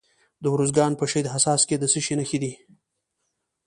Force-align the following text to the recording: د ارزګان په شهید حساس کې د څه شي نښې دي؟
د 0.41 0.43
ارزګان 0.55 0.91
په 0.97 1.05
شهید 1.11 1.27
حساس 1.33 1.61
کې 1.67 1.75
د 1.79 1.83
څه 1.91 1.99
شي 2.05 2.13
نښې 2.19 2.37
دي؟ 2.43 2.53